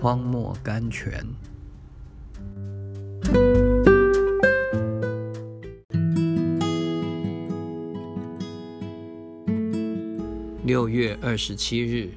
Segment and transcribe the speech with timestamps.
[0.00, 1.22] 荒漠甘泉。
[10.64, 12.08] 六月二十七日，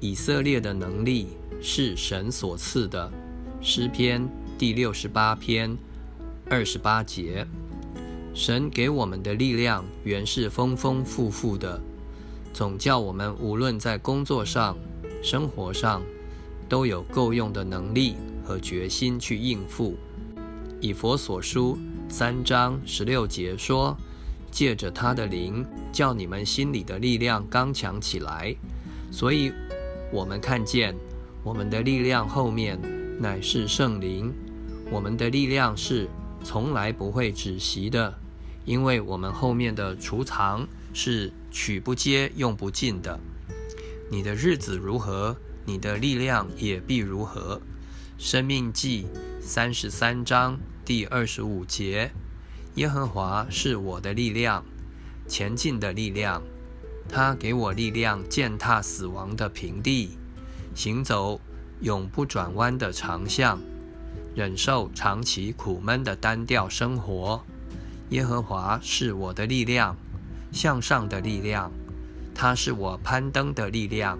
[0.00, 1.28] 以色列的能力
[1.62, 3.08] 是神所赐的。
[3.60, 4.28] 诗篇
[4.58, 5.78] 第六十八篇
[6.50, 7.46] 二十八节，
[8.34, 11.80] 神给我们的力量原是丰丰富富的，
[12.52, 14.76] 总叫我们无论在工作上、
[15.22, 16.02] 生活上，
[16.68, 19.96] 都有够用的能力和决心去应付。
[20.80, 21.78] 以佛所书
[22.08, 23.96] 三章十六节说。
[24.54, 28.54] 借着他的灵，叫你们心里的力量刚强起来。
[29.10, 29.52] 所以，
[30.12, 30.94] 我们看见
[31.42, 32.78] 我们的力量后面
[33.20, 34.32] 乃是圣灵。
[34.92, 36.08] 我们的力量是
[36.44, 38.14] 从来不会止息的，
[38.64, 43.18] 因为我们后面的储藏是取不接、用不尽的。
[44.08, 47.60] 你的日子如何，你的力量也必如何。
[48.18, 49.06] 生命记
[49.40, 52.12] 三十三章第二十五节。
[52.76, 54.64] 耶和华是我的力量，
[55.28, 56.42] 前进的力量。
[57.08, 60.16] 他给我力量，践踏死亡的平地，
[60.74, 61.40] 行走
[61.80, 63.60] 永不转弯的长巷，
[64.34, 67.44] 忍受长期苦闷的单调生活。
[68.10, 69.96] 耶和华是我的力量，
[70.50, 71.70] 向上的力量。
[72.34, 74.18] 他是我攀登的力量。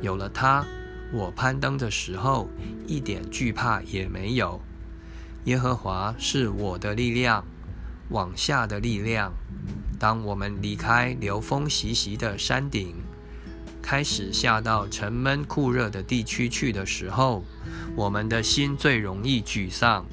[0.00, 0.64] 有了他，
[1.12, 2.48] 我攀登的时候
[2.86, 4.60] 一点惧怕也没有。
[5.44, 7.44] 耶和华是我的力量。
[8.10, 9.34] 往下的力量。
[9.98, 12.94] 当我们离开流风习习的山顶，
[13.82, 17.44] 开始下到沉闷酷热的地区去的时候，
[17.94, 20.06] 我们的心最容易沮丧。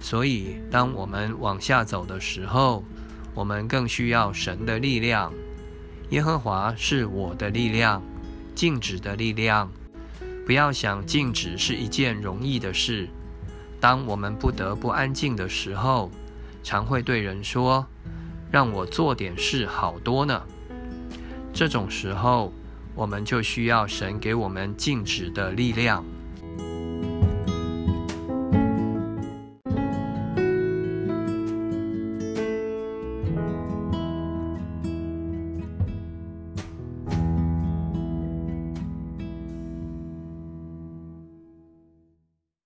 [0.00, 2.82] 所以，当我们往下走的时候，
[3.34, 5.30] 我们更需要神的力量。
[6.08, 8.02] 耶和华是我的力量，
[8.56, 9.70] 静止的力量。
[10.46, 13.08] 不要想静止是一件容易的事。
[13.78, 16.10] 当我们不得不安静的时候，
[16.62, 17.86] 常会对人说
[18.50, 20.42] ：“让我做点事好多呢。”
[21.52, 22.52] 这种时候，
[22.94, 26.04] 我们就需要神给我们静止的力量。